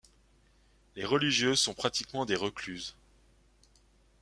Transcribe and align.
Les 0.95 1.05
religieuses 1.05 1.59
sont 1.59 1.75
pratiquement 1.75 2.25
des 2.25 2.35
recluses. 2.35 2.95